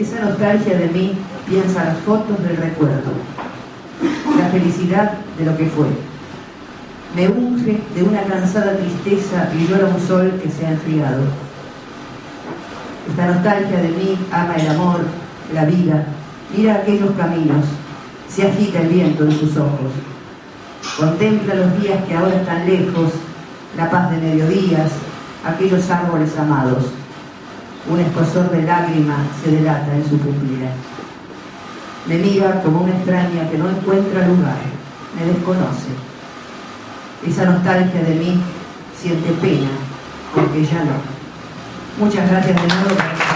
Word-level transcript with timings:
Esa 0.00 0.18
nostalgia 0.24 0.78
de 0.78 0.88
mí 0.88 1.12
piensa 1.46 1.84
las 1.84 1.98
fotos 1.98 2.42
del 2.42 2.56
recuerdo, 2.56 3.12
la 4.38 4.48
felicidad 4.48 5.12
de 5.38 5.44
lo 5.44 5.54
que 5.58 5.66
fue. 5.66 5.88
Me 7.14 7.28
unge 7.28 7.78
de 7.94 8.02
una 8.02 8.22
cansada 8.22 8.78
tristeza 8.78 9.50
y 9.54 9.66
llora 9.66 9.88
un 9.94 10.00
sol 10.00 10.40
que 10.42 10.48
se 10.48 10.64
ha 10.64 10.70
enfriado. 10.70 11.24
Esta 13.10 13.26
nostalgia 13.26 13.76
de 13.76 13.88
mí 13.88 14.18
ama 14.32 14.54
el 14.54 14.70
amor, 14.70 15.00
la 15.52 15.66
vida, 15.66 16.06
mira 16.56 16.76
aquellos 16.76 17.10
caminos, 17.18 17.66
se 18.26 18.48
agita 18.48 18.80
el 18.80 18.88
viento 18.88 19.24
en 19.24 19.38
sus 19.38 19.54
ojos. 19.58 19.92
Contempla 20.98 21.56
los 21.56 21.82
días 21.82 22.02
que 22.08 22.14
ahora 22.14 22.36
están 22.36 22.64
lejos, 22.64 23.10
la 23.76 23.90
paz 23.90 24.10
de 24.12 24.16
mediodías, 24.16 24.92
aquellos 25.44 25.90
árboles 25.90 26.38
amados. 26.38 26.84
Un 27.88 28.00
escosor 28.00 28.50
de 28.50 28.62
lágrimas 28.62 29.20
se 29.42 29.50
delata 29.50 29.94
en 29.94 30.08
su 30.08 30.18
pupila. 30.18 30.70
Me 32.06 32.18
mira 32.18 32.62
como 32.62 32.82
una 32.82 32.94
extraña 32.94 33.48
que 33.50 33.58
no 33.58 33.70
encuentra 33.70 34.26
lugar, 34.26 34.58
me 35.18 35.32
desconoce. 35.32 35.90
Esa 37.26 37.44
nostalgia 37.46 38.02
de 38.02 38.14
mí 38.14 38.42
siente 39.00 39.32
pena, 39.40 39.70
porque 40.34 40.64
ya 40.64 40.84
no. 40.84 42.04
Muchas 42.04 42.30
gracias 42.30 42.56
de 42.56 42.68
nuevo. 42.68 43.29